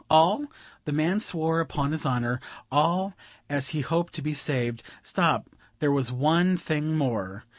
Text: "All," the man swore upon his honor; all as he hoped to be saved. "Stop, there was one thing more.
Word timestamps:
"All," 0.09 0.47
the 0.85 0.91
man 0.91 1.19
swore 1.19 1.59
upon 1.59 1.91
his 1.91 2.07
honor; 2.07 2.39
all 2.71 3.13
as 3.47 3.67
he 3.67 3.81
hoped 3.81 4.13
to 4.13 4.23
be 4.23 4.33
saved. 4.33 4.81
"Stop, 5.03 5.51
there 5.77 5.91
was 5.91 6.11
one 6.11 6.57
thing 6.57 6.97
more. 6.97 7.45